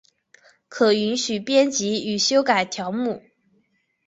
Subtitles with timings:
[0.67, 3.21] 可允许编辑与修改条目。